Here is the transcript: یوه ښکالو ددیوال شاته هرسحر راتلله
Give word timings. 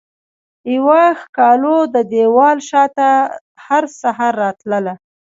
یوه 0.75 1.01
ښکالو 1.21 1.75
ددیوال 1.95 2.57
شاته 2.69 3.09
هرسحر 3.65 4.33
راتلله 4.43 4.93